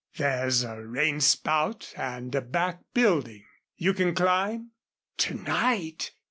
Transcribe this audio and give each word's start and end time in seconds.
There's 0.17 0.63
a 0.63 0.81
rain 0.83 1.19
spout 1.21 1.93
and 1.95 2.33
a 2.33 2.41
back 2.41 2.79
building. 2.91 3.45
You 3.77 3.93
can 3.93 4.15
climb?" 4.15 4.71
"To 5.17 5.35
night?" 5.35 6.09